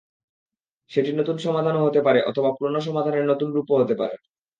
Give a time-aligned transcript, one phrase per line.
[0.91, 4.15] সেটি নতুন সমাধানও হতে পারে অথবা পুরোনো সমাধানের নতুন রূপও হতে পারে।